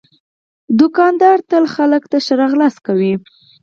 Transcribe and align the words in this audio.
دوکاندار 0.79 1.37
تل 1.49 1.65
خلک 1.75 2.03
ښه 2.23 2.33
راغلاست 2.41 2.79
کوي. 2.87 3.13